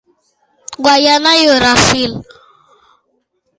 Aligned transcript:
Guaiana 0.85 1.31
i 1.41 1.45
Brasil. 1.53 2.11